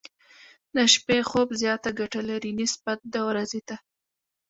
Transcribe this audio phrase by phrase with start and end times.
[0.75, 3.75] د شپې خوب زياته ګټه لري، نسبت د ورځې ته.